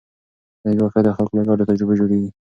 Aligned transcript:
ټولنیز 0.59 0.79
واقیعت 0.81 1.03
د 1.05 1.09
خلکو 1.17 1.35
له 1.37 1.43
ګډو 1.49 1.67
تجربو 1.69 1.97
جوړېږي. 1.99 2.29